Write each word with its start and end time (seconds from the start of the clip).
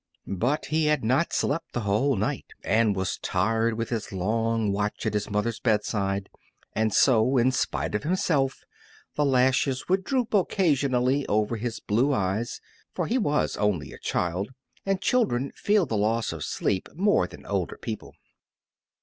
But 0.25 0.65
he 0.65 0.87
had 0.87 1.03
not 1.03 1.31
slept 1.31 1.73
the 1.73 1.81
whole 1.81 2.15
night, 2.15 2.47
and 2.63 2.89
he 2.89 2.95
was 2.95 3.19
tired 3.19 3.75
with 3.75 3.89
his 3.89 4.11
long 4.11 4.71
watch 4.71 5.05
at 5.05 5.13
his 5.13 5.29
mother's 5.29 5.59
bedside, 5.59 6.27
and 6.73 6.91
so 6.91 7.37
in 7.37 7.51
spite 7.51 7.93
of 7.93 8.01
himself 8.01 8.63
the 9.13 9.23
lashes 9.23 9.87
would 9.89 10.03
droop 10.03 10.33
occasionally 10.33 11.27
over 11.27 11.55
his 11.55 11.79
blue 11.79 12.13
eyes, 12.13 12.61
for 12.95 13.05
he 13.05 13.19
was 13.19 13.55
only 13.57 13.93
a 13.93 13.99
child, 13.99 14.49
and 14.87 15.03
children 15.03 15.51
feel 15.55 15.85
the 15.85 15.95
loss 15.97 16.33
of 16.33 16.43
sleep 16.43 16.89
more 16.95 17.27
than 17.27 17.45
older 17.45 17.77
people. 17.77 18.15